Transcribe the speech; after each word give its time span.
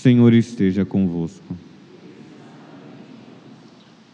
Senhor 0.00 0.32
esteja 0.32 0.84
convosco. 0.84 1.56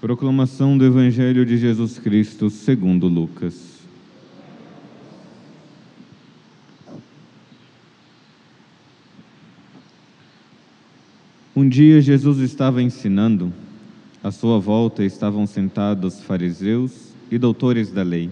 Proclamação 0.00 0.78
do 0.78 0.86
Evangelho 0.86 1.44
de 1.44 1.58
Jesus 1.58 1.98
Cristo 1.98 2.48
segundo 2.48 3.06
Lucas. 3.06 3.80
Um 11.54 11.68
dia 11.68 12.00
Jesus 12.00 12.38
estava 12.38 12.80
ensinando, 12.80 13.52
à 14.22 14.30
sua 14.30 14.58
volta 14.58 15.04
estavam 15.04 15.46
sentados 15.46 16.22
fariseus 16.22 17.12
e 17.30 17.36
doutores 17.36 17.92
da 17.92 18.02
lei, 18.02 18.30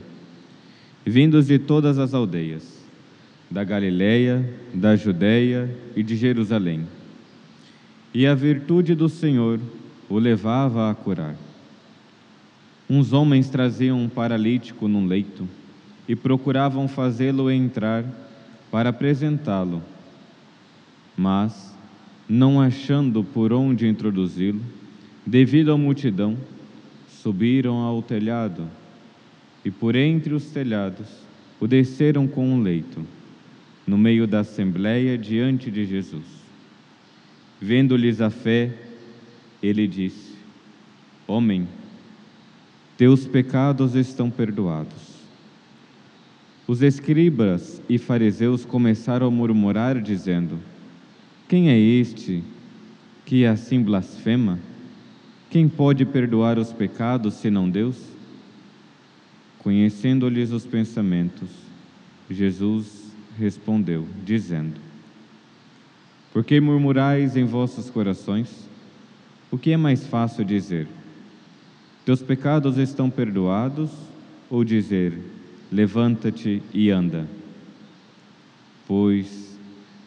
vindos 1.05 1.49
de 1.49 1.59
todas 1.59 1.99
as 1.99 2.15
aldeias, 2.15 2.63
da 3.51 3.63
Galiléia, 3.63 4.43
da 4.73 4.97
Judéia 4.97 5.69
e 5.95 6.03
de 6.03 6.17
Jerusalém. 6.17 6.87
E 8.15 8.27
a 8.27 8.35
virtude 8.35 8.95
do 8.95 9.09
Senhor 9.09 9.59
o 10.09 10.19
levava 10.19 10.91
a 10.91 10.95
curar. 10.95 11.35
Uns 12.89 13.15
homens 13.15 13.49
traziam 13.49 13.99
um 13.99 14.09
paralítico 14.09 14.87
num 14.87 15.07
leito 15.07 15.49
e 16.07 16.15
procuravam 16.15 16.87
fazê-lo 16.87 17.51
entrar 17.51 18.05
para 18.71 18.91
apresentá-lo. 18.91 19.83
Mas, 21.17 21.75
não 22.29 22.61
achando 22.61 23.25
por 23.25 23.51
onde 23.51 23.89
introduzi-lo, 23.89 24.61
devido 25.25 25.73
à 25.73 25.79
multidão, 25.79 26.37
subiram 27.23 27.79
ao 27.79 28.03
telhado 28.03 28.69
e 29.65 29.71
por 29.71 29.97
entre 29.97 30.35
os 30.35 30.47
telhados 30.47 31.07
o 31.61 31.67
desceram 31.67 32.27
com 32.27 32.47
um 32.47 32.61
leito, 32.61 33.07
no 33.87 33.97
meio 33.97 34.27
da 34.27 34.41
assembleia 34.41 35.17
diante 35.17 35.71
de 35.71 35.87
Jesus. 35.87 36.42
Vendo-lhes 37.65 38.21
a 38.21 38.29
fé, 38.29 38.73
ele 39.63 39.87
disse: 39.87 40.35
Homem, 41.29 41.69
teus 42.99 43.25
pecados 43.25 43.95
estão 43.95 44.29
perdoados. 44.29 45.13
Os 46.67 46.83
escribas 46.83 47.81
e 47.89 47.99
fariseus 47.99 48.65
começaram 48.65 49.29
a 49.29 49.31
murmurar, 49.31 50.03
dizendo: 50.03 50.59
Quem 51.49 51.71
é 51.71 51.79
este 51.79 52.43
que 53.25 53.47
assim 53.47 53.81
blasfema? 53.81 54.59
Quem 55.49 55.69
pode 55.69 56.05
perdoar 56.05 56.59
os 56.59 56.73
pecados 56.73 57.35
senão 57.35 57.71
Deus? 57.71 57.97
Conhecendo-lhes 59.61 60.51
os 60.51 60.67
pensamentos, 60.67 61.49
Jesus 62.29 63.15
respondeu, 63.39 64.05
dizendo: 64.25 64.92
Por 66.33 66.45
que 66.45 66.61
murmurais 66.61 67.37
em 67.37 67.45
vossos 67.45 67.91
corações? 67.91 68.69
O 69.51 69.59
que 69.59 69.73
é 69.73 69.77
mais 69.77 70.07
fácil 70.07 70.45
dizer? 70.45 70.89
Teus 72.05 72.23
pecados 72.23 72.79
estão 72.79 73.11
perdoados? 73.11 73.91
Ou 74.51 74.65
dizer: 74.65 75.19
Levanta-te 75.71 76.63
e 76.73 76.91
anda? 76.91 77.27
Pois, 78.87 79.59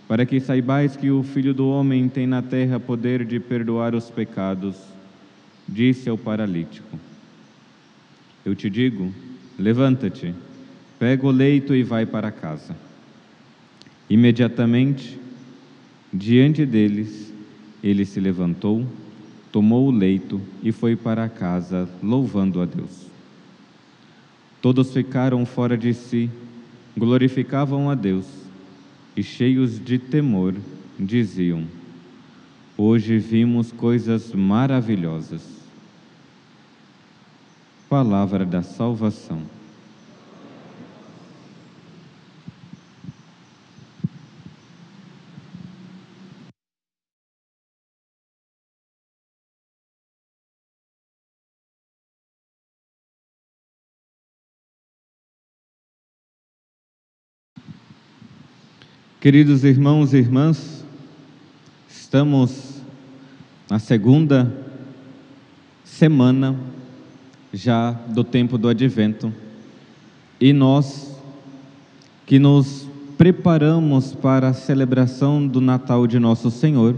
para 0.07 0.25
que 0.25 0.39
saibais 0.39 0.95
que 0.95 1.09
o 1.09 1.23
Filho 1.23 1.53
do 1.53 1.67
Homem 1.67 2.09
tem 2.09 2.27
na 2.27 2.41
terra 2.41 2.79
poder 2.79 3.25
de 3.25 3.39
perdoar 3.39 3.95
os 3.95 4.09
pecados, 4.09 4.75
disse 5.67 6.09
ao 6.09 6.17
paralítico: 6.17 6.99
Eu 8.43 8.55
te 8.55 8.69
digo, 8.69 9.11
Levanta-te, 9.57 10.35
pega 10.99 11.25
o 11.25 11.31
leito 11.31 11.73
e 11.73 11.81
vai 11.81 12.05
para 12.05 12.29
casa. 12.29 12.75
Imediatamente, 14.09 15.17
diante 16.15 16.65
deles, 16.65 17.33
ele 17.83 18.05
se 18.05 18.19
levantou, 18.19 18.85
tomou 19.51 19.87
o 19.87 19.91
leito 19.91 20.41
e 20.63 20.71
foi 20.71 20.95
para 20.95 21.27
casa, 21.29 21.89
louvando 22.01 22.61
a 22.61 22.65
Deus. 22.65 23.07
Todos 24.61 24.91
ficaram 24.91 25.45
fora 25.45 25.77
de 25.77 25.93
si, 25.93 26.29
glorificavam 26.97 27.89
a 27.89 27.95
Deus 27.95 28.25
e, 29.15 29.21
cheios 29.21 29.79
de 29.83 29.99
temor, 29.99 30.55
diziam: 30.99 31.65
Hoje 32.77 33.19
vimos 33.19 33.71
coisas 33.71 34.33
maravilhosas. 34.33 35.43
Palavra 37.87 38.45
da 38.45 38.63
salvação. 38.63 39.43
Queridos 59.25 59.63
irmãos 59.63 60.13
e 60.13 60.17
irmãs, 60.17 60.85
estamos 61.89 62.79
na 63.67 63.79
segunda 63.79 64.55
semana 65.83 66.55
já 67.51 67.89
do 67.91 68.23
tempo 68.23 68.55
do 68.55 68.69
advento. 68.69 69.33
E 70.39 70.53
nós 70.53 71.19
que 72.27 72.37
nos 72.37 72.87
preparamos 73.17 74.13
para 74.13 74.49
a 74.49 74.53
celebração 74.53 75.47
do 75.47 75.59
Natal 75.59 76.05
de 76.05 76.19
Nosso 76.19 76.51
Senhor, 76.51 76.95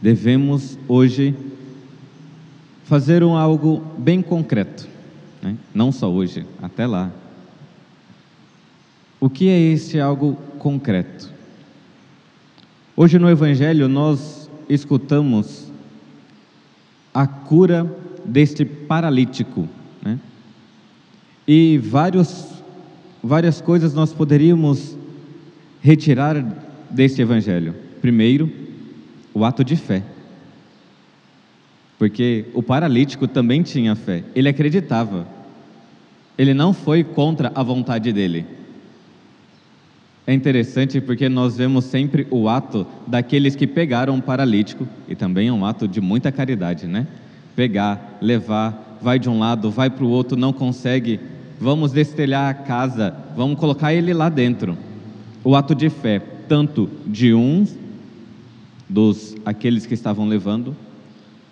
devemos 0.00 0.78
hoje 0.88 1.36
fazer 2.84 3.22
um 3.22 3.36
algo 3.36 3.84
bem 3.98 4.22
concreto, 4.22 4.88
né? 5.42 5.58
não 5.74 5.92
só 5.92 6.10
hoje, 6.10 6.46
até 6.62 6.86
lá. 6.86 7.12
O 9.20 9.28
que 9.28 9.50
é 9.50 9.58
esse 9.58 10.00
algo 10.00 10.34
concreto? 10.58 11.30
Hoje 12.96 13.18
no 13.18 13.28
Evangelho 13.28 13.86
nós 13.86 14.50
escutamos 14.66 15.70
a 17.12 17.26
cura 17.26 17.84
deste 18.24 18.64
paralítico. 18.64 19.68
Né? 20.02 20.18
E 21.46 21.76
vários, 21.78 22.46
várias 23.22 23.60
coisas 23.60 23.92
nós 23.92 24.12
poderíamos 24.12 24.96
retirar 25.82 26.42
deste 26.88 27.20
evangelho. 27.20 27.74
Primeiro, 28.00 28.50
o 29.34 29.44
ato 29.44 29.62
de 29.62 29.76
fé. 29.76 30.02
Porque 31.98 32.46
o 32.54 32.62
paralítico 32.62 33.28
também 33.28 33.62
tinha 33.62 33.94
fé, 33.94 34.24
ele 34.34 34.48
acreditava. 34.48 35.26
Ele 36.38 36.54
não 36.54 36.72
foi 36.72 37.04
contra 37.04 37.52
a 37.54 37.62
vontade 37.62 38.12
dele. 38.12 38.46
É 40.26 40.34
interessante 40.34 41.00
porque 41.00 41.28
nós 41.28 41.56
vemos 41.56 41.86
sempre 41.86 42.26
o 42.30 42.48
ato 42.48 42.86
daqueles 43.06 43.56
que 43.56 43.66
pegaram 43.66 44.16
o 44.18 44.22
paralítico, 44.22 44.86
e 45.08 45.14
também 45.14 45.48
é 45.48 45.52
um 45.52 45.64
ato 45.64 45.88
de 45.88 46.00
muita 46.00 46.30
caridade, 46.30 46.86
né? 46.86 47.06
pegar, 47.60 48.18
levar, 48.22 48.98
vai 49.02 49.18
de 49.18 49.28
um 49.28 49.38
lado, 49.38 49.70
vai 49.70 49.90
para 49.90 50.02
o 50.02 50.08
outro, 50.08 50.34
não 50.36 50.50
consegue, 50.50 51.20
vamos 51.60 51.92
destelhar 51.92 52.48
a 52.48 52.54
casa, 52.54 53.14
vamos 53.36 53.58
colocar 53.58 53.92
ele 53.92 54.14
lá 54.14 54.30
dentro. 54.30 54.78
O 55.44 55.54
ato 55.54 55.74
de 55.74 55.90
fé, 55.90 56.22
tanto 56.48 56.88
de 57.06 57.34
uns 57.34 57.76
dos 58.88 59.36
aqueles 59.44 59.84
que 59.84 59.92
estavam 59.92 60.26
levando, 60.26 60.74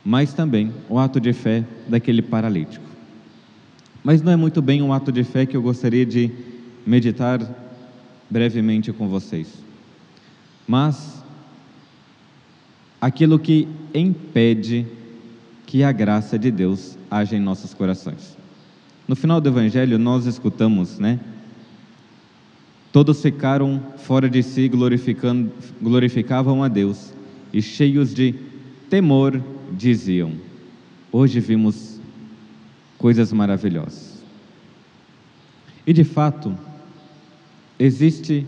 mas 0.04 0.32
também 0.32 0.72
o 0.88 0.98
ato 0.98 1.20
de 1.20 1.34
fé 1.34 1.62
daquele 1.86 2.22
paralítico. 2.22 2.84
Mas 4.02 4.22
não 4.22 4.32
é 4.32 4.36
muito 4.36 4.62
bem 4.62 4.80
um 4.80 4.92
ato 4.92 5.12
de 5.12 5.24
fé 5.24 5.44
que 5.44 5.56
eu 5.56 5.60
gostaria 5.60 6.06
de 6.06 6.30
meditar 6.86 7.38
brevemente 8.30 8.92
com 8.92 9.08
vocês. 9.08 9.48
Mas 10.66 11.22
aquilo 13.00 13.38
que 13.38 13.68
impede 13.94 14.86
que 15.66 15.82
a 15.82 15.92
graça 15.92 16.38
de 16.38 16.50
Deus 16.50 16.98
haja 17.10 17.36
em 17.36 17.40
nossos 17.40 17.74
corações. 17.74 18.36
No 19.06 19.16
final 19.16 19.40
do 19.40 19.48
Evangelho, 19.48 19.98
nós 19.98 20.26
escutamos, 20.26 20.98
né? 20.98 21.18
Todos 22.92 23.22
ficaram 23.22 23.82
fora 23.98 24.28
de 24.28 24.42
si, 24.42 24.68
glorificando, 24.68 25.52
glorificavam 25.80 26.62
a 26.62 26.68
Deus 26.68 27.12
e 27.52 27.62
cheios 27.62 28.14
de 28.14 28.34
temor 28.90 29.42
diziam: 29.72 30.32
Hoje 31.12 31.40
vimos 31.40 32.00
coisas 32.96 33.32
maravilhosas. 33.32 34.22
E 35.86 35.92
de 35.92 36.04
fato, 36.04 36.56
existe 37.78 38.46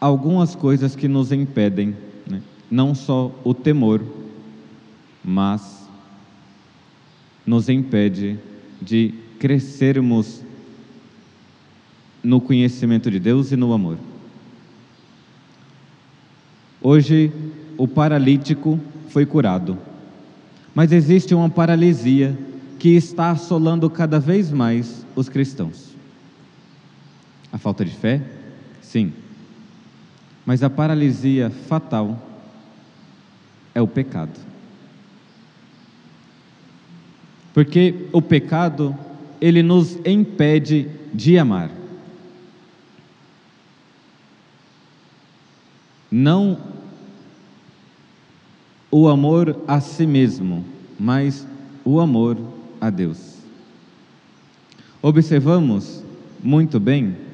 algumas 0.00 0.54
coisas 0.54 0.94
que 0.94 1.08
nos 1.08 1.32
impedem, 1.32 1.96
né? 2.26 2.40
não 2.70 2.94
só 2.94 3.34
o 3.42 3.52
temor, 3.52 4.02
mas 5.24 5.88
nos 7.44 7.68
impede 7.68 8.38
de 8.80 9.14
crescermos 9.38 10.42
no 12.22 12.40
conhecimento 12.40 13.10
de 13.10 13.18
Deus 13.18 13.52
e 13.52 13.56
no 13.56 13.72
amor. 13.72 13.98
Hoje 16.80 17.32
o 17.76 17.88
paralítico 17.88 18.78
foi 19.08 19.26
curado, 19.26 19.78
mas 20.74 20.92
existe 20.92 21.34
uma 21.34 21.48
paralisia 21.48 22.36
que 22.78 22.90
está 22.90 23.30
assolando 23.30 23.88
cada 23.88 24.20
vez 24.20 24.52
mais 24.52 25.04
os 25.16 25.28
cristãos. 25.28 25.95
A 27.56 27.58
falta 27.58 27.86
de 27.86 27.90
fé? 27.90 28.20
Sim. 28.82 29.14
Mas 30.44 30.62
a 30.62 30.68
paralisia 30.68 31.48
fatal 31.48 32.22
é 33.74 33.80
o 33.80 33.88
pecado. 33.88 34.38
Porque 37.54 38.08
o 38.12 38.20
pecado, 38.20 38.94
ele 39.40 39.62
nos 39.62 39.96
impede 40.04 40.86
de 41.14 41.38
amar. 41.38 41.70
Não 46.12 46.58
o 48.90 49.08
amor 49.08 49.62
a 49.66 49.80
si 49.80 50.06
mesmo, 50.06 50.62
mas 51.00 51.46
o 51.86 52.00
amor 52.00 52.36
a 52.78 52.90
Deus. 52.90 53.38
Observamos 55.00 56.04
muito 56.44 56.78
bem 56.78 57.24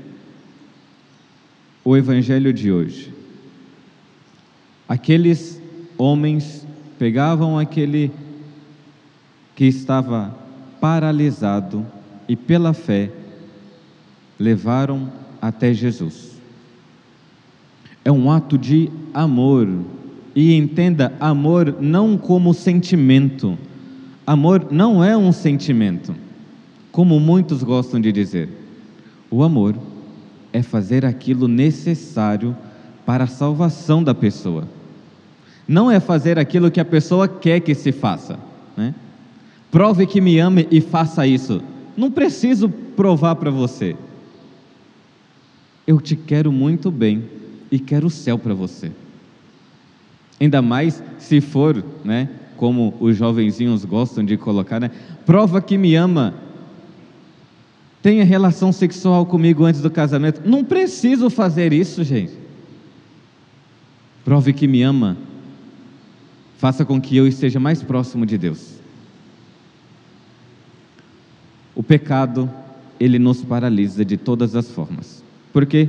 o 1.85 1.97
evangelho 1.97 2.53
de 2.53 2.71
hoje. 2.71 3.13
Aqueles 4.89 5.61
homens 5.97 6.67
pegavam 6.99 7.59
aquele 7.59 8.13
que 9.57 9.65
estava 9.65 10.37
paralisado 10.81 11.87
e 12.29 12.37
pela 12.37 12.73
fé 12.73 13.11
levaram 14.39 15.11
até 15.41 15.73
Jesus. 15.73 16.33
É 18.05 18.11
um 18.11 18.31
ato 18.31 18.59
de 18.59 18.91
amor. 19.15 19.69
E 20.35 20.55
entenda, 20.55 21.13
amor 21.21 21.77
não 21.81 22.17
como 22.17 22.55
sentimento. 22.55 23.59
Amor 24.27 24.69
não 24.71 25.03
é 25.03 25.17
um 25.17 25.33
sentimento, 25.33 26.15
como 26.91 27.19
muitos 27.21 27.63
gostam 27.63 28.01
de 28.01 28.11
dizer. 28.13 28.49
O 29.31 29.43
amor 29.43 29.77
é 30.53 30.63
fazer 30.63 31.05
aquilo 31.05 31.49
necessário 31.49 32.57
para 33.07 33.25
a 33.25 33.29
salvação 33.29 34.03
da 34.03 34.15
pessoa. 34.15 34.69
Não 35.67 35.91
é 35.91 35.99
fazer 36.01 36.39
aquilo 36.39 36.71
que 36.71 36.81
a 36.81 36.85
pessoa 36.85 37.27
quer 37.27 37.61
que 37.61 37.75
se 37.75 37.93
faça. 37.93 38.39
Né? 38.77 38.95
Prove 39.71 40.07
que 40.07 40.21
me 40.21 40.39
ame 40.39 40.69
e 40.71 40.81
faça 40.81 41.27
isso. 41.27 41.63
Não 41.97 42.11
preciso 42.11 42.69
provar 42.69 43.37
para 43.37 43.51
você. 43.51 43.97
Eu 45.87 46.01
te 46.01 46.15
quero 46.15 46.53
muito 46.53 46.91
bem 46.91 47.25
e 47.71 47.79
quero 47.79 48.07
o 48.07 48.11
céu 48.11 48.39
para 48.39 48.55
você. 48.55 48.93
Ainda 50.41 50.61
mais 50.61 51.03
se 51.19 51.41
for, 51.41 51.85
né, 52.05 52.29
como 52.57 52.95
os 53.01 53.17
jovenzinhos 53.17 53.85
gostam 53.85 54.25
de 54.25 54.37
colocar, 54.37 54.81
né, 54.81 54.91
prova 55.25 55.61
que 55.61 55.79
me 55.79 55.95
ama 55.95 56.35
tenha 58.03 58.25
relação 58.25 58.73
sexual 58.73 59.25
comigo 59.25 59.65
antes 59.65 59.81
do 59.81 59.91
casamento. 59.91 60.43
Não 60.45 60.65
preciso 60.65 61.31
fazer 61.31 61.73
isso, 61.73 62.03
gente. 62.03 62.33
Prove 64.25 64.53
que 64.53 64.67
me 64.67 64.83
ama. 64.83 65.17
Faça 66.59 66.85
com 66.85 67.01
que 67.01 67.17
eu 67.17 67.27
esteja 67.27 67.61
mais 67.61 67.83
próximo 67.83 68.27
de 68.27 68.37
Deus. 68.37 68.75
O 71.75 71.83
pecado, 71.83 72.51
ele 72.99 73.19
nos 73.19 73.43
paralisa 73.43 74.05
de 74.05 74.17
todas 74.17 74.57
as 74.57 74.69
formas. 74.71 75.23
Por 75.53 75.65
quê? 75.65 75.89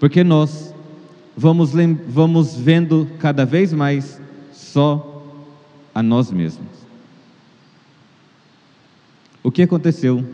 Porque 0.00 0.24
nós 0.24 0.74
vamos, 1.36 1.72
vamos 2.08 2.56
vendo 2.56 3.06
cada 3.18 3.44
vez 3.44 3.72
mais 3.72 4.20
só 4.52 5.24
a 5.94 6.02
nós 6.02 6.30
mesmos. 6.30 6.66
O 9.42 9.50
que 9.50 9.62
aconteceu 9.62 10.24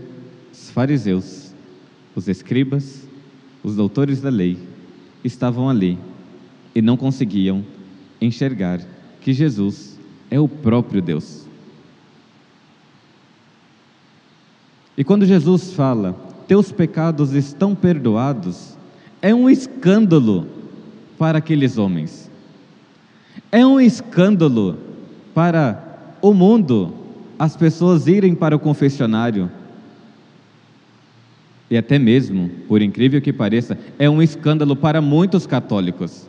fariseus, 0.70 1.52
os 2.14 2.28
escribas, 2.28 3.08
os 3.62 3.76
doutores 3.76 4.20
da 4.20 4.30
lei 4.30 4.58
estavam 5.22 5.68
ali 5.68 5.98
e 6.74 6.82
não 6.82 6.96
conseguiam 6.96 7.64
enxergar 8.20 8.80
que 9.20 9.32
Jesus 9.32 9.98
é 10.30 10.38
o 10.38 10.48
próprio 10.48 11.00
Deus. 11.00 11.46
E 14.96 15.02
quando 15.02 15.26
Jesus 15.26 15.72
fala, 15.72 16.12
teus 16.46 16.70
pecados 16.70 17.32
estão 17.32 17.74
perdoados, 17.74 18.76
é 19.20 19.34
um 19.34 19.48
escândalo 19.48 20.46
para 21.18 21.38
aqueles 21.38 21.78
homens. 21.78 22.30
É 23.50 23.66
um 23.66 23.80
escândalo 23.80 24.78
para 25.34 26.16
o 26.20 26.32
mundo 26.32 26.94
as 27.38 27.56
pessoas 27.56 28.06
irem 28.06 28.34
para 28.34 28.54
o 28.54 28.60
confessionário 28.60 29.50
e 31.70 31.76
até 31.76 31.98
mesmo, 31.98 32.50
por 32.68 32.82
incrível 32.82 33.20
que 33.20 33.32
pareça, 33.32 33.78
é 33.98 34.08
um 34.08 34.22
escândalo 34.22 34.76
para 34.76 35.00
muitos 35.00 35.46
católicos. 35.46 36.28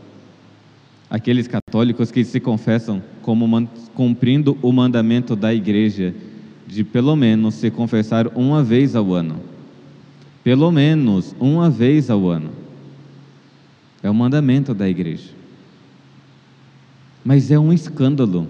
Aqueles 1.09 1.47
católicos 1.47 2.09
que 2.09 2.23
se 2.23 2.39
confessam 2.39 3.01
como 3.21 3.67
cumprindo 3.93 4.57
o 4.61 4.71
mandamento 4.71 5.35
da 5.35 5.53
igreja 5.53 6.13
de 6.65 6.83
pelo 6.83 7.15
menos 7.15 7.55
se 7.55 7.69
confessar 7.69 8.27
uma 8.35 8.63
vez 8.63 8.95
ao 8.95 9.13
ano. 9.13 9.39
Pelo 10.43 10.71
menos 10.71 11.35
uma 11.39 11.69
vez 11.69 12.09
ao 12.09 12.27
ano. 12.27 12.51
É 14.01 14.09
o 14.09 14.13
mandamento 14.13 14.73
da 14.73 14.89
igreja. 14.89 15.29
Mas 17.23 17.51
é 17.51 17.59
um 17.59 17.73
escândalo. 17.73 18.47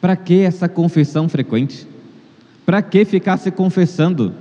Para 0.00 0.16
que 0.16 0.40
essa 0.40 0.68
confissão 0.68 1.28
frequente? 1.28 1.86
Para 2.64 2.82
que 2.82 3.04
ficar 3.04 3.36
se 3.36 3.50
confessando? 3.50 4.34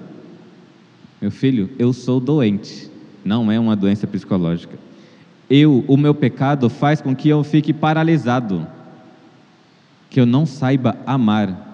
Meu 1.21 1.29
filho, 1.29 1.69
eu 1.77 1.93
sou 1.93 2.19
doente, 2.19 2.89
não 3.23 3.51
é 3.51 3.59
uma 3.59 3.75
doença 3.75 4.07
psicológica. 4.07 4.75
Eu, 5.47 5.85
o 5.87 5.95
meu 5.95 6.15
pecado 6.15 6.67
faz 6.67 6.99
com 6.99 7.15
que 7.15 7.29
eu 7.29 7.43
fique 7.43 7.71
paralisado, 7.71 8.67
que 10.09 10.19
eu 10.19 10.25
não 10.25 10.47
saiba 10.47 10.97
amar. 11.05 11.69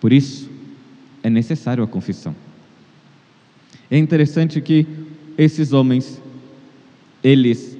Por 0.00 0.12
isso, 0.12 0.48
é 1.20 1.28
necessário 1.28 1.82
a 1.82 1.86
confissão. 1.88 2.36
É 3.90 3.98
interessante 3.98 4.60
que 4.60 4.86
esses 5.36 5.72
homens, 5.72 6.22
eles 7.24 7.76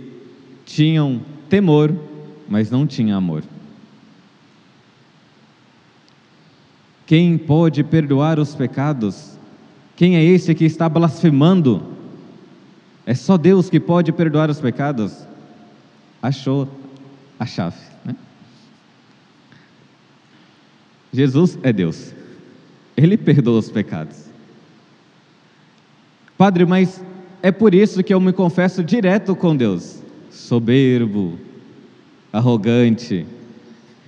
tinham 0.64 1.20
temor, 1.48 1.94
mas 2.48 2.70
não 2.70 2.84
tinham 2.84 3.16
amor. 3.16 3.44
Quem 7.06 7.38
pode 7.38 7.84
perdoar 7.84 8.38
os 8.40 8.54
pecados? 8.54 9.38
Quem 9.94 10.16
é 10.16 10.24
esse 10.24 10.54
que 10.54 10.64
está 10.64 10.88
blasfemando? 10.88 11.82
É 13.06 13.14
só 13.14 13.38
Deus 13.38 13.70
que 13.70 13.78
pode 13.78 14.12
perdoar 14.12 14.50
os 14.50 14.60
pecados? 14.60 15.24
Achou 16.20 16.68
a 17.38 17.46
chave. 17.46 17.78
Né? 18.04 18.16
Jesus 21.12 21.56
é 21.62 21.72
Deus, 21.72 22.12
Ele 22.96 23.16
perdoa 23.16 23.60
os 23.60 23.70
pecados. 23.70 24.26
Padre, 26.36 26.66
mas 26.66 27.02
é 27.40 27.52
por 27.52 27.74
isso 27.74 28.02
que 28.02 28.12
eu 28.12 28.20
me 28.20 28.32
confesso 28.32 28.82
direto 28.82 29.36
com 29.36 29.56
Deus. 29.56 30.02
Soberbo, 30.30 31.38
arrogante. 32.32 33.24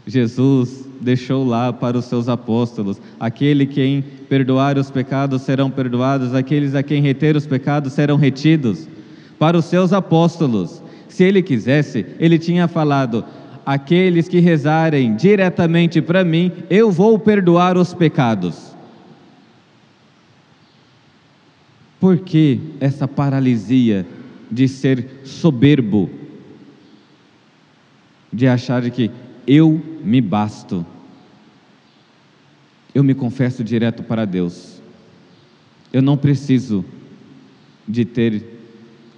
Jesus 0.08 0.88
deixou 1.02 1.46
lá 1.46 1.70
para 1.70 1.98
os 1.98 2.06
seus 2.06 2.30
apóstolos: 2.30 2.98
aquele 3.20 3.66
quem 3.66 4.02
perdoar 4.26 4.78
os 4.78 4.90
pecados 4.90 5.42
serão 5.42 5.70
perdoados, 5.70 6.34
aqueles 6.34 6.74
a 6.74 6.82
quem 6.82 7.02
reter 7.02 7.36
os 7.36 7.46
pecados 7.46 7.92
serão 7.92 8.16
retidos. 8.16 8.88
Para 9.38 9.58
os 9.58 9.66
seus 9.66 9.92
apóstolos, 9.92 10.82
se 11.08 11.24
ele 11.24 11.42
quisesse, 11.42 12.06
ele 12.18 12.38
tinha 12.38 12.66
falado: 12.66 13.22
aqueles 13.66 14.26
que 14.26 14.40
rezarem 14.40 15.14
diretamente 15.14 16.00
para 16.00 16.24
mim, 16.24 16.50
eu 16.70 16.90
vou 16.90 17.18
perdoar 17.18 17.76
os 17.76 17.92
pecados. 17.92 18.74
Por 22.00 22.16
que 22.16 22.60
essa 22.80 23.06
paralisia 23.06 24.06
de 24.50 24.66
ser 24.68 25.20
soberbo? 25.22 26.08
De 28.32 28.46
achar 28.46 28.88
que 28.90 29.10
eu 29.48 29.82
me 30.04 30.20
basto. 30.20 30.84
Eu 32.94 33.02
me 33.02 33.14
confesso 33.14 33.64
direto 33.64 34.02
para 34.02 34.26
Deus. 34.26 34.82
Eu 35.90 36.02
não 36.02 36.18
preciso 36.18 36.84
de 37.86 38.04
ter 38.04 38.44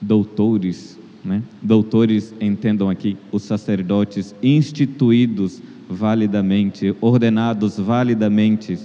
doutores, 0.00 0.96
né? 1.24 1.42
Doutores, 1.60 2.32
entendam 2.40 2.88
aqui, 2.88 3.16
os 3.32 3.42
sacerdotes 3.42 4.32
instituídos 4.40 5.60
validamente, 5.88 6.94
ordenados 7.00 7.76
validamente. 7.76 8.78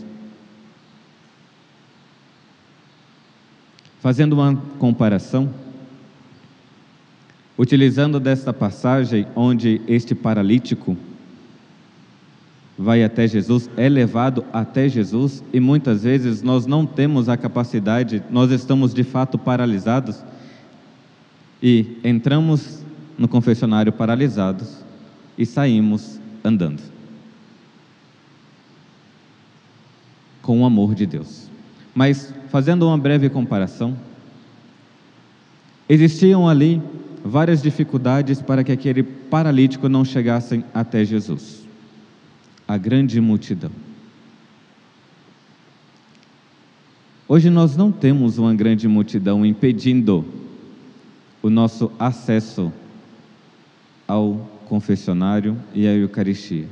Fazendo 3.99 4.33
uma 4.33 4.55
comparação, 4.79 5.53
utilizando 7.55 8.19
desta 8.19 8.51
passagem 8.51 9.27
onde 9.35 9.79
este 9.87 10.15
paralítico 10.15 10.97
vai 12.77 13.03
até 13.03 13.27
Jesus, 13.27 13.69
é 13.77 13.87
levado 13.87 14.43
até 14.51 14.89
Jesus 14.89 15.43
e 15.53 15.59
muitas 15.59 16.03
vezes 16.03 16.41
nós 16.41 16.65
não 16.65 16.85
temos 16.85 17.29
a 17.29 17.37
capacidade, 17.37 18.21
nós 18.29 18.51
estamos 18.51 18.93
de 18.93 19.03
fato 19.03 19.37
paralisados 19.37 20.23
e 21.63 21.97
entramos 22.03 22.83
no 23.17 23.27
confessionário 23.27 23.93
paralisados 23.93 24.83
e 25.37 25.45
saímos 25.45 26.19
andando. 26.43 26.81
Com 30.41 30.61
o 30.61 30.65
amor 30.65 30.93
de 30.93 31.05
Deus. 31.05 31.49
Mas, 31.93 32.33
fazendo 32.49 32.85
uma 32.85 32.97
breve 32.97 33.29
comparação, 33.29 33.97
existiam 35.87 36.47
ali 36.47 36.81
várias 37.23 37.61
dificuldades 37.61 38.41
para 38.41 38.63
que 38.63 38.71
aquele 38.71 39.01
paralítico 39.01 39.89
não 39.89 40.05
chegasse 40.05 40.63
até 40.73 41.03
Jesus. 41.03 41.64
A 42.67 42.77
grande 42.77 43.21
multidão. 43.21 43.71
Hoje 47.27 47.49
nós 47.49 47.75
não 47.75 47.91
temos 47.91 48.37
uma 48.37 48.53
grande 48.53 48.87
multidão 48.87 49.45
impedindo 49.45 50.25
o 51.41 51.49
nosso 51.49 51.91
acesso 51.99 52.71
ao 54.07 54.49
confessionário 54.67 55.57
e 55.73 55.87
à 55.87 55.93
Eucaristia. 55.93 56.67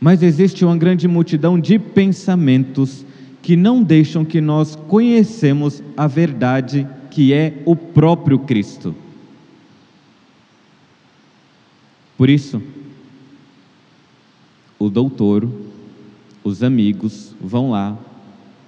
Mas 0.00 0.22
existe 0.22 0.64
uma 0.64 0.76
grande 0.76 1.06
multidão 1.08 1.58
de 1.58 1.78
pensamentos 1.78 3.04
que 3.42 3.56
não 3.56 3.82
deixam 3.82 4.24
que 4.24 4.40
nós 4.40 4.76
conhecemos 4.76 5.82
a 5.96 6.06
verdade 6.06 6.86
que 7.10 7.32
é 7.32 7.62
o 7.64 7.74
próprio 7.74 8.38
Cristo. 8.40 8.94
Por 12.16 12.28
isso, 12.28 12.62
o 14.78 14.90
doutor, 14.90 15.48
os 16.44 16.62
amigos 16.62 17.34
vão 17.40 17.70
lá, 17.70 17.96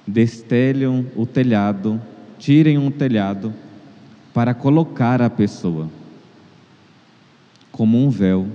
destelham 0.06 1.06
o 1.14 1.26
telhado, 1.26 2.00
tirem 2.38 2.78
um 2.78 2.90
telhado 2.90 3.52
para 4.32 4.54
colocar 4.54 5.20
a 5.20 5.28
pessoa 5.28 5.88
como 7.70 8.02
um 8.04 8.10
véu 8.10 8.46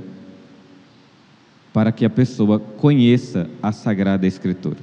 para 1.72 1.92
que 1.92 2.06
a 2.06 2.10
pessoa 2.10 2.60
conheça 2.60 3.50
a 3.62 3.72
Sagrada 3.72 4.28
Escritura. 4.28 4.78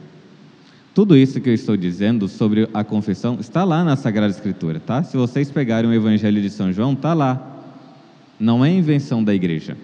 Tudo 0.93 1.17
isso 1.17 1.41
que 1.41 1.49
eu 1.49 1.55
estou 1.55 1.77
dizendo 1.77 2.27
sobre 2.27 2.69
a 2.75 2.83
confissão 2.83 3.39
está 3.39 3.63
lá 3.63 3.85
na 3.85 3.95
Sagrada 3.95 4.33
Escritura, 4.33 4.81
tá? 4.81 5.03
Se 5.05 5.17
vocês 5.17 5.51
pegarem 5.51 5.89
o 5.89 5.95
Evangelho 5.95 6.43
de 6.43 6.51
São 6.51 6.73
João, 6.73 6.95
está 6.95 7.15
lá. 7.15 7.63
Não 8.41 8.65
é 8.65 8.73
invenção 8.73 9.23
da 9.23 9.33
igreja. 9.33 9.77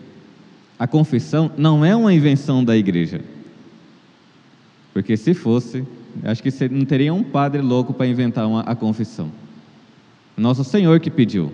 A 0.79 0.87
confissão 0.87 1.51
não 1.57 1.85
é 1.85 1.95
uma 1.95 2.13
invenção 2.13 2.65
da 2.65 2.77
igreja. 2.77 3.21
Porque 4.93 5.17
se 5.17 5.35
fosse, 5.35 5.85
acho 6.25 6.43
que 6.43 6.51
não 6.69 6.85
teria 6.85 7.13
um 7.13 7.23
padre 7.23 7.61
louco 7.61 7.95
para 7.95 8.07
inventar 8.07 8.47
uma, 8.47 8.61
a 8.61 8.75
confissão. 8.75 9.31
Nosso 10.37 10.65
Senhor 10.65 11.01
que 11.01 11.11
pediu. 11.11 11.53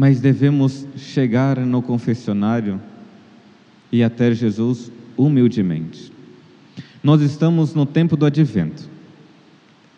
mas 0.00 0.18
devemos 0.18 0.86
chegar 0.96 1.58
no 1.58 1.82
confessionário 1.82 2.80
e 3.92 4.02
até 4.02 4.32
Jesus 4.32 4.90
humildemente. 5.14 6.10
Nós 7.02 7.20
estamos 7.20 7.74
no 7.74 7.84
tempo 7.84 8.16
do 8.16 8.24
advento, 8.24 8.88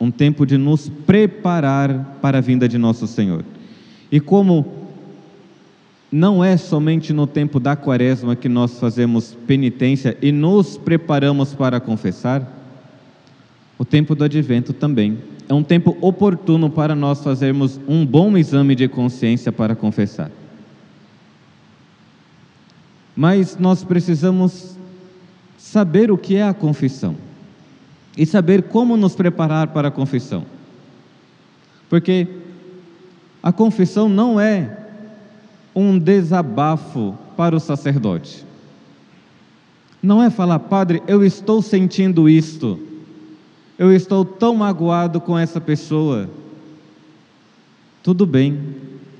um 0.00 0.10
tempo 0.10 0.44
de 0.44 0.58
nos 0.58 0.88
preparar 0.88 2.18
para 2.20 2.38
a 2.38 2.40
vinda 2.40 2.68
de 2.68 2.78
nosso 2.78 3.06
Senhor. 3.06 3.44
E 4.12 4.20
como 4.20 4.70
não 6.12 6.44
é 6.44 6.58
somente 6.58 7.14
no 7.14 7.26
tempo 7.26 7.58
da 7.58 7.74
quaresma 7.74 8.36
que 8.36 8.46
nós 8.46 8.78
fazemos 8.78 9.34
penitência 9.46 10.18
e 10.20 10.30
nos 10.30 10.76
preparamos 10.76 11.54
para 11.54 11.80
confessar, 11.80 12.46
o 13.78 13.86
tempo 13.86 14.14
do 14.14 14.22
advento 14.22 14.74
também 14.74 15.18
é 15.48 15.54
um 15.54 15.62
tempo 15.62 15.96
oportuno 16.02 16.68
para 16.68 16.94
nós 16.94 17.24
fazermos 17.24 17.80
um 17.88 18.04
bom 18.04 18.36
exame 18.36 18.74
de 18.74 18.86
consciência 18.86 19.50
para 19.50 19.74
confessar. 19.74 20.30
Mas 23.16 23.56
nós 23.58 23.82
precisamos 23.82 24.76
saber 25.56 26.10
o 26.10 26.18
que 26.18 26.36
é 26.36 26.42
a 26.42 26.52
confissão 26.52 27.16
e 28.16 28.26
saber 28.26 28.64
como 28.64 28.94
nos 28.94 29.14
preparar 29.14 29.68
para 29.68 29.88
a 29.88 29.90
confissão. 29.90 30.44
Porque 31.88 32.41
a 33.42 33.52
confissão 33.52 34.08
não 34.08 34.38
é 34.38 34.78
um 35.74 35.98
desabafo 35.98 37.16
para 37.36 37.56
o 37.56 37.60
sacerdote. 37.60 38.44
Não 40.02 40.22
é 40.22 40.30
falar, 40.30 40.58
Padre, 40.58 41.02
eu 41.06 41.24
estou 41.24 41.62
sentindo 41.62 42.28
isto 42.28 42.78
eu 43.82 43.92
estou 43.92 44.24
tão 44.24 44.54
magoado 44.54 45.20
com 45.20 45.36
essa 45.36 45.60
pessoa. 45.60 46.30
Tudo 48.00 48.24
bem, 48.24 48.60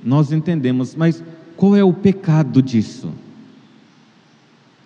nós 0.01 0.31
entendemos, 0.31 0.95
mas 0.95 1.21
qual 1.57 1.75
é 1.75 1.83
o 1.83 1.91
pecado 1.91 2.61
disso? 2.61 3.09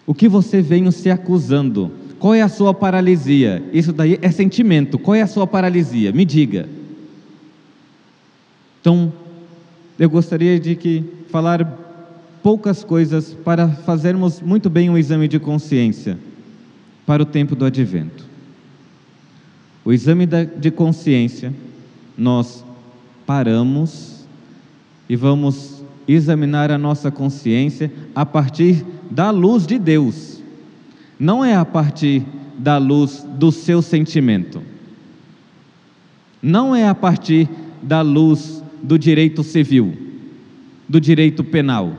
O 0.06 0.16
que 0.16 0.28
você 0.28 0.64
vem 0.64 0.90
se 0.90 1.12
acusando? 1.12 1.92
Qual 2.18 2.34
é 2.34 2.42
a 2.42 2.50
sua 2.50 2.74
paralisia? 2.74 3.64
Isso 3.72 3.94
daí 3.94 4.18
é 4.20 4.32
sentimento. 4.32 4.98
Qual 4.98 5.14
é 5.14 5.22
a 5.22 5.28
sua 5.28 5.46
paralisia? 5.46 6.12
Me 6.12 6.26
diga. 6.26 6.68
Então, 8.82 9.14
eu 10.00 10.10
gostaria 10.10 10.60
de 10.60 10.76
que 10.76 11.04
falar 11.30 11.66
poucas 12.44 12.84
coisas 12.84 13.34
para 13.34 13.68
fazermos 13.68 14.42
muito 14.42 14.70
bem 14.70 14.90
um 14.90 14.98
exame 14.98 15.28
de 15.28 15.40
consciência 15.40 16.18
para 17.06 17.24
o 17.24 17.26
tempo 17.26 17.56
do 17.56 17.66
advento. 17.66 18.26
O 19.84 19.92
exame 19.92 20.26
de 20.26 20.70
consciência, 20.70 21.54
nós 22.18 22.64
paramos 23.26 24.26
e 25.10 25.16
vamos 25.16 25.82
examinar 26.08 26.72
a 26.72 26.78
nossa 26.78 27.10
consciência 27.10 27.92
a 28.14 28.26
partir 28.26 28.86
da 29.10 29.32
luz 29.32 29.66
de 29.66 29.80
Deus, 29.80 30.42
não 31.20 31.44
é 31.44 31.56
a 31.56 31.66
partir 31.66 32.24
da 32.58 32.78
luz 32.78 33.26
do 33.28 33.52
seu 33.52 33.82
sentimento, 33.82 34.62
não 36.42 36.76
é 36.76 36.88
a 36.88 36.96
partir 36.96 37.50
da 37.82 38.02
luz 38.02 38.57
do 38.82 38.98
direito 38.98 39.44
civil, 39.44 39.96
do 40.88 41.00
direito 41.00 41.44
penal, 41.44 41.94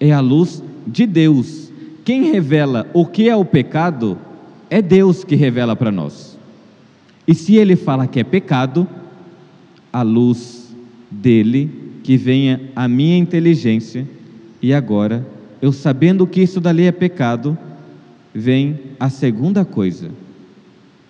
é 0.00 0.12
a 0.12 0.20
luz 0.20 0.62
de 0.86 1.06
Deus. 1.06 1.72
Quem 2.04 2.30
revela 2.30 2.88
o 2.94 3.06
que 3.06 3.28
é 3.28 3.36
o 3.36 3.44
pecado 3.44 4.18
é 4.70 4.80
Deus 4.80 5.24
que 5.24 5.34
revela 5.34 5.74
para 5.74 5.90
nós. 5.90 6.38
E 7.26 7.34
se 7.34 7.56
ele 7.56 7.76
fala 7.76 8.06
que 8.06 8.20
é 8.20 8.24
pecado, 8.24 8.88
a 9.92 10.02
luz 10.02 10.74
dele, 11.10 11.70
que 12.02 12.16
venha 12.16 12.60
a 12.74 12.88
minha 12.88 13.16
inteligência, 13.16 14.06
e 14.62 14.72
agora, 14.72 15.26
eu 15.60 15.72
sabendo 15.72 16.26
que 16.26 16.40
isso 16.40 16.60
dali 16.60 16.84
é 16.84 16.92
pecado, 16.92 17.56
vem 18.34 18.78
a 18.98 19.10
segunda 19.10 19.64
coisa. 19.64 20.10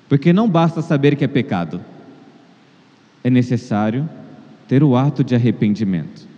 Porque 0.08 0.32
não 0.32 0.48
basta 0.48 0.82
saber 0.82 1.16
que 1.16 1.24
é 1.24 1.28
pecado, 1.28 1.80
é 3.22 3.30
necessário 3.30 4.08
ter 4.68 4.84
o 4.84 4.94
ato 4.94 5.24
de 5.24 5.34
arrependimento. 5.34 6.28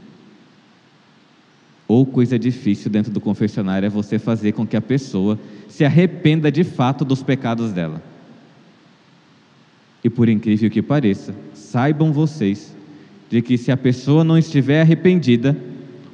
Ou 1.89 2.07
coisa 2.07 2.39
difícil 2.39 2.89
dentro 2.89 3.11
do 3.11 3.21
confessionário 3.21 3.85
é 3.85 3.91
você 3.91 4.17
fazer 4.17 4.53
com 4.53 4.65
que 4.65 4.77
a 4.77 4.81
pessoa 4.81 5.37
se 5.69 5.85
arrependa 5.85 6.51
de 6.51 6.63
fato 6.63 7.05
dos 7.05 7.21
pecados 7.21 7.73
dela. 7.73 8.01
E 10.05 10.09
por 10.09 10.29
incrível 10.29 10.71
que 10.71 10.81
pareça, 10.81 11.35
saibam 11.53 12.13
vocês 12.13 12.75
de 13.29 13.43
que 13.43 13.59
se 13.59 13.73
a 13.73 13.77
pessoa 13.77 14.23
não 14.23 14.39
estiver 14.39 14.81
arrependida, 14.81 15.57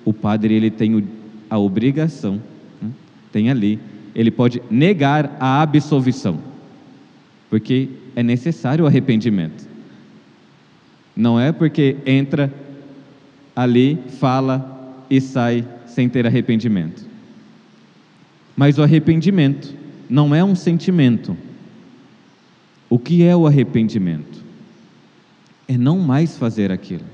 o 0.04 0.12
padre 0.12 0.54
ele 0.54 0.70
tem 0.70 1.06
a 1.48 1.58
obrigação, 1.58 2.40
né, 2.80 2.90
tem 3.30 3.50
ali, 3.50 3.78
ele 4.14 4.30
pode 4.30 4.62
negar 4.70 5.36
a 5.38 5.60
absolvição, 5.60 6.40
porque 7.50 7.90
é 8.14 8.22
necessário 8.22 8.84
o 8.84 8.88
arrependimento. 8.88 9.75
Não 11.16 11.40
é 11.40 11.50
porque 11.50 11.96
entra 12.04 12.52
ali, 13.54 13.98
fala 14.20 15.04
e 15.08 15.20
sai 15.20 15.66
sem 15.86 16.08
ter 16.08 16.26
arrependimento. 16.26 17.06
Mas 18.54 18.78
o 18.78 18.82
arrependimento 18.82 19.74
não 20.08 20.34
é 20.34 20.44
um 20.44 20.54
sentimento, 20.54 21.36
o 22.88 22.98
que 22.98 23.22
é 23.22 23.34
o 23.34 23.46
arrependimento? 23.46 24.44
É 25.66 25.76
não 25.76 25.98
mais 25.98 26.36
fazer 26.36 26.70
aquilo. 26.70 27.04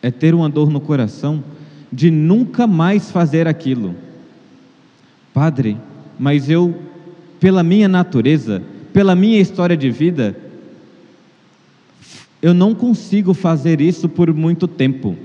É 0.00 0.10
ter 0.10 0.34
uma 0.34 0.48
dor 0.48 0.70
no 0.70 0.80
coração 0.80 1.44
de 1.92 2.10
nunca 2.10 2.66
mais 2.66 3.10
fazer 3.10 3.46
aquilo. 3.46 3.94
Padre, 5.32 5.76
mas 6.18 6.50
eu, 6.50 6.74
pela 7.38 7.62
minha 7.62 7.86
natureza, 7.86 8.62
pela 8.92 9.14
minha 9.14 9.40
história 9.40 9.76
de 9.76 9.90
vida, 9.90 10.36
eu 12.42 12.52
não 12.52 12.74
consigo 12.74 13.32
fazer 13.32 13.80
isso 13.80 14.08
por 14.08 14.34
muito 14.34 14.66
tempo. 14.66 15.16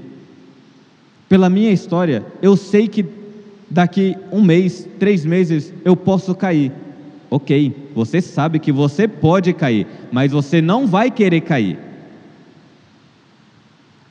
Pela 1.27 1.49
minha 1.49 1.71
história, 1.71 2.23
eu 2.41 2.55
sei 2.55 2.87
que 2.87 3.03
daqui 3.69 4.15
um 4.31 4.41
mês, 4.41 4.87
três 4.99 5.25
meses, 5.25 5.73
eu 5.83 5.95
posso 5.95 6.35
cair. 6.35 6.71
Ok, 7.29 7.75
você 7.93 8.21
sabe 8.21 8.59
que 8.59 8.71
você 8.71 9.07
pode 9.07 9.51
cair, 9.51 9.85
mas 10.11 10.31
você 10.31 10.61
não 10.61 10.87
vai 10.87 11.11
querer 11.11 11.41
cair. 11.41 11.77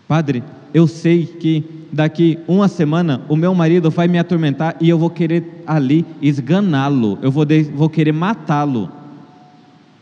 Padre, 0.06 0.42
eu 0.74 0.86
sei 0.86 1.24
que 1.24 1.64
daqui 1.90 2.38
uma 2.46 2.68
semana 2.68 3.22
o 3.28 3.36
meu 3.36 3.54
marido 3.54 3.90
vai 3.90 4.06
me 4.08 4.18
atormentar 4.18 4.76
e 4.80 4.88
eu 4.88 4.98
vou 4.98 5.08
querer 5.08 5.62
ali 5.66 6.04
esganá-lo, 6.20 7.18
eu 7.22 7.30
vou, 7.30 7.44
de, 7.44 7.62
vou 7.62 7.88
querer 7.88 8.12
matá-lo. 8.12 8.90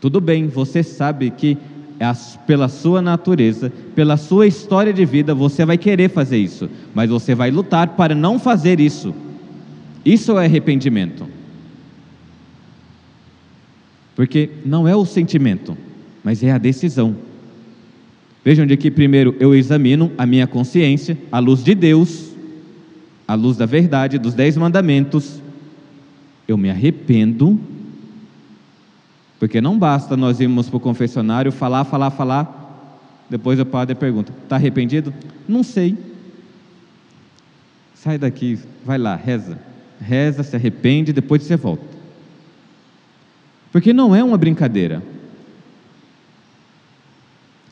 Tudo 0.01 0.19
bem, 0.19 0.47
você 0.47 0.83
sabe 0.83 1.29
que 1.29 1.57
pela 2.45 2.67
sua 2.67 3.01
natureza, 3.01 3.71
pela 3.95 4.17
sua 4.17 4.47
história 4.47 4.93
de 4.93 5.05
vida, 5.05 5.33
você 5.33 5.65
vai 5.65 5.77
querer 5.77 6.09
fazer 6.09 6.37
isso, 6.37 6.69
mas 6.93 7.09
você 7.09 7.33
vai 7.33 7.51
lutar 7.51 7.89
para 7.89 8.13
não 8.13 8.37
fazer 8.37 8.79
isso. 8.79 9.13
Isso 10.03 10.37
é 10.37 10.45
arrependimento. 10.45 11.27
Porque 14.15 14.49
não 14.65 14.87
é 14.87 14.95
o 14.95 15.05
sentimento, 15.05 15.77
mas 16.23 16.43
é 16.43 16.51
a 16.51 16.57
decisão. 16.57 17.15
Vejam 18.43 18.65
de 18.65 18.77
que 18.77 18.91
primeiro 18.91 19.35
eu 19.39 19.55
examino 19.55 20.11
a 20.17 20.25
minha 20.25 20.45
consciência, 20.45 21.17
à 21.31 21.39
luz 21.39 21.63
de 21.63 21.73
Deus, 21.73 22.31
à 23.27 23.33
luz 23.33 23.57
da 23.57 23.65
verdade, 23.65 24.19
dos 24.19 24.33
dez 24.33 24.55
mandamentos. 24.55 25.41
Eu 26.47 26.57
me 26.57 26.69
arrependo, 26.69 27.59
porque 29.45 29.61
não 29.61 29.77
basta 29.77 30.17
nós 30.17 30.39
irmos 30.39 30.69
para 30.69 30.77
o 30.77 30.79
confessionário, 30.79 31.51
falar, 31.51 31.83
falar, 31.83 32.09
falar, 32.09 33.23
depois 33.29 33.59
o 33.59 33.65
padre 33.65 33.93
pergunta: 33.93 34.33
está 34.41 34.55
arrependido? 34.55 35.13
Não 35.47 35.61
sei. 35.61 35.95
Sai 37.93 38.17
daqui, 38.17 38.57
vai 38.83 38.97
lá, 38.97 39.15
reza. 39.15 39.59
Reza, 40.01 40.41
se 40.41 40.55
arrepende, 40.55 41.13
depois 41.13 41.43
você 41.43 41.55
volta. 41.55 41.83
Porque 43.71 43.93
não 43.93 44.15
é 44.15 44.23
uma 44.23 44.35
brincadeira 44.35 45.03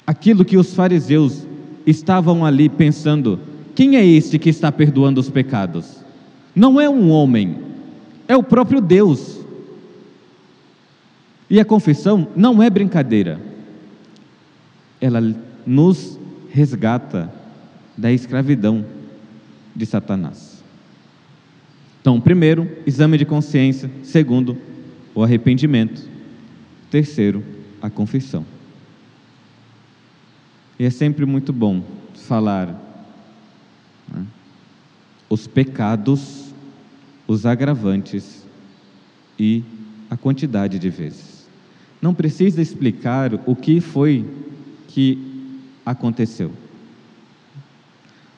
aquilo 0.06 0.46
que 0.46 0.58
os 0.58 0.76
fariseus 0.76 1.42
estavam 1.88 2.46
ali 2.46 2.70
pensando: 2.70 3.40
quem 3.74 3.96
é 3.96 4.06
este 4.06 4.38
que 4.38 4.50
está 4.52 4.72
perdoando 4.72 5.20
os 5.20 5.32
pecados? 5.32 6.04
Não 6.54 6.80
é 6.80 6.88
um 6.88 7.10
homem, 7.10 7.58
é 8.28 8.38
o 8.38 8.44
próprio 8.44 8.80
Deus. 8.80 9.43
E 11.50 11.60
a 11.60 11.66
confissão 11.66 12.28
não 12.36 12.62
é 12.62 12.70
brincadeira, 12.70 13.40
ela 15.00 15.22
nos 15.66 16.18
resgata 16.50 17.32
da 17.98 18.12
escravidão 18.12 18.86
de 19.76 19.86
Satanás. 19.86 20.64
Então, 22.02 22.20
primeiro, 22.20 22.70
exame 22.86 23.18
de 23.18 23.26
consciência. 23.26 23.90
Segundo, 24.04 24.58
o 25.16 25.24
arrependimento. 25.24 26.08
Terceiro, 26.92 27.44
a 27.82 27.90
confissão. 27.90 28.46
E 30.78 30.86
é 30.86 30.90
sempre 30.90 31.26
muito 31.26 31.54
bom 31.54 31.84
falar 32.14 32.68
né, 34.14 34.26
os 35.30 35.48
pecados, 35.48 36.54
os 37.28 37.46
agravantes 37.46 38.46
e 39.40 39.64
a 40.10 40.18
quantidade 40.18 40.78
de 40.78 40.90
vezes. 40.90 41.33
Não 42.04 42.14
precisa 42.14 42.62
explicar 42.62 43.32
o 43.46 43.56
que 43.56 43.80
foi 43.80 44.30
que 44.90 45.18
aconteceu. 45.86 46.52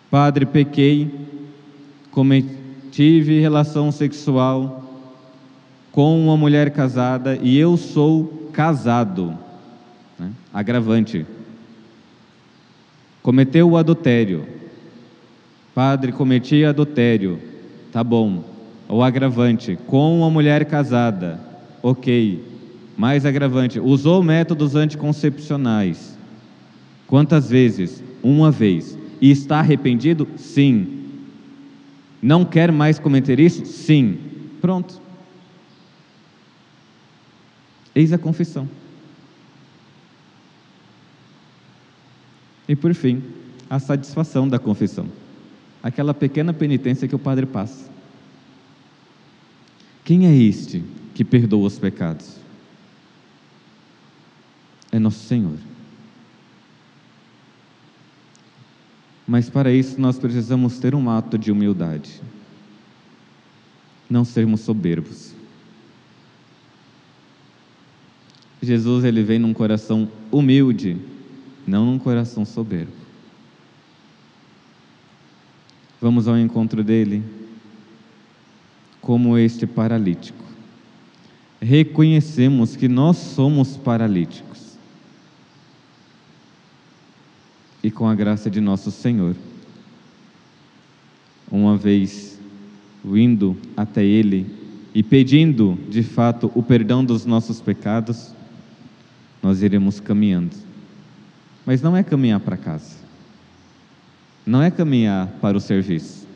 Padre, 0.08 0.46
pequei, 0.46 1.12
tive 2.92 3.40
relação 3.40 3.92
sexual 3.92 5.10
com 5.92 6.24
uma 6.26 6.38
mulher 6.38 6.70
casada 6.74 7.40
e 7.42 7.58
eu 7.58 7.76
sou 7.76 8.52
casado. 8.54 9.36
Né? 10.20 10.32
Agravante. 10.54 11.26
Cometeu 13.24 13.72
o 13.72 13.78
adultério. 13.78 14.46
Padre, 15.74 16.12
cometi 16.12 16.64
adultério. 16.64 17.40
Tá 17.92 18.04
bom. 18.04 18.44
O 18.88 19.02
agravante, 19.02 19.76
com 19.88 20.20
uma 20.20 20.30
mulher 20.30 20.66
casada. 20.66 21.40
Ok. 21.82 22.54
Mais 22.98 23.26
agravante, 23.26 23.80
usou 23.80 24.24
métodos 24.24 24.76
anticoncepcionais. 24.76 26.18
Quantas 27.08 27.50
vezes? 27.50 28.04
Uma 28.24 28.50
vez. 28.50 28.98
E 29.22 29.30
está 29.32 29.60
arrependido? 29.60 30.28
Sim. 30.38 31.04
Não 32.22 32.46
quer 32.46 32.72
mais 32.72 32.98
cometer 32.98 33.40
isso? 33.40 33.66
Sim. 33.66 34.18
Pronto. 34.62 35.00
Eis 37.94 38.12
a 38.12 38.18
confissão. 38.18 38.68
E 42.68 42.76
por 42.76 42.94
fim, 42.94 43.22
a 43.70 43.80
satisfação 43.80 44.48
da 44.48 44.58
confissão. 44.58 45.06
Aquela 45.84 46.14
pequena 46.14 46.54
penitência 46.54 47.08
que 47.08 47.16
o 47.16 47.20
padre 47.20 47.46
passa. 47.46 47.90
Quem 50.04 50.28
é 50.28 50.36
este 50.36 50.84
que 51.14 51.24
perdoa 51.24 51.68
os 51.68 51.78
pecados? 51.78 52.45
É 54.96 55.00
nosso 55.00 55.28
Senhor. 55.28 55.58
Mas 59.28 59.50
para 59.50 59.74
isso 59.74 60.00
nós 60.00 60.18
precisamos 60.18 60.80
ter 60.80 60.96
um 60.96 61.10
ato 61.10 61.38
de 61.38 61.52
humildade. 61.52 62.22
Não 64.10 64.24
sermos 64.24 64.62
soberbos. 64.62 65.34
Jesus 68.62 69.04
ele 69.04 69.22
vem 69.22 69.38
num 69.38 69.54
coração 69.54 70.10
humilde 70.32 70.98
não 71.68 71.86
num 71.86 72.00
coração 72.00 72.46
soberbo. 72.46 72.94
Vamos 76.00 76.26
ao 76.26 76.38
encontro 76.38 76.86
dele 76.86 77.22
como 79.02 79.38
este 79.38 79.68
paralítico. 79.68 80.46
Reconhecemos 81.60 82.78
que 82.78 82.88
nós 82.88 83.18
somos 83.18 83.76
paralíticos. 83.76 84.65
E 87.86 87.92
com 87.92 88.08
a 88.08 88.16
graça 88.16 88.50
de 88.50 88.60
nosso 88.60 88.90
Senhor, 88.90 89.36
uma 91.52 91.78
vez 91.78 92.40
vindo 93.04 93.56
até 93.78 94.04
Ele 94.04 94.48
e 94.94 95.04
pedindo 95.04 95.78
de 95.90 96.02
fato 96.02 96.52
o 96.56 96.64
perdão 96.64 97.06
dos 97.06 97.26
nossos 97.26 97.62
pecados, 97.62 98.34
nós 99.44 99.62
iremos 99.62 100.00
caminhando 100.00 100.66
mas 101.66 101.82
não 101.82 101.98
é 101.98 102.04
caminhar 102.04 102.40
para 102.40 102.56
casa. 102.56 102.96
Não 104.46 104.62
é 104.62 104.70
caminhar 104.70 105.28
para 105.42 105.58
o 105.58 105.62
serviço. 105.62 106.28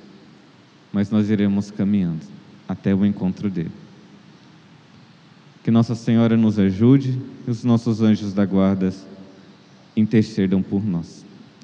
Mas 0.92 1.12
nós 1.12 1.30
iremos 1.30 1.70
caminhando 1.70 2.26
até 2.68 2.96
o 2.96 3.06
encontro 3.06 3.50
dele. 3.50 3.72
Que 5.64 5.70
Nossa 5.70 5.94
Senhora 5.94 6.36
nos 6.36 6.58
ajude 6.58 7.20
e 7.48 7.52
os 7.52 7.64
nossos 7.64 8.02
anjos 8.02 8.34
da 8.34 8.44
guarda 8.44 8.92
intercedam 9.96 10.64
por 10.64 10.84
nós. 10.84 11.24